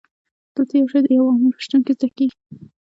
[0.55, 2.37] دلته یو شی د یو عامل په شتون کې زده کیږي.